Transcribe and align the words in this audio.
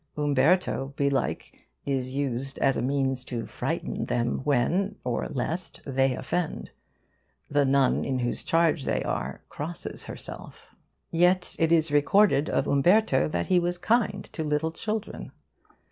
Umberto, 0.17 0.93
belike, 0.95 1.67
is 1.85 2.15
used 2.15 2.57
as 2.57 2.75
a 2.75 2.81
means 2.81 3.23
to 3.25 3.45
frighten 3.45 4.05
them 4.05 4.41
when, 4.43 4.95
or 5.03 5.27
lest, 5.29 5.79
they 5.85 6.15
offend. 6.15 6.71
The 7.51 7.65
nun 7.65 8.03
in 8.03 8.17
whose 8.17 8.43
charge 8.43 8.85
they 8.85 9.03
arc 9.03 9.47
crosses 9.47 10.05
herself. 10.05 10.73
Yet 11.11 11.55
it 11.59 11.71
is 11.71 11.91
recorded 11.91 12.49
of 12.49 12.65
Umberto 12.65 13.27
that 13.27 13.45
he 13.45 13.59
was 13.59 13.77
kind 13.77 14.23
to 14.33 14.43
little 14.43 14.71
children. 14.71 15.31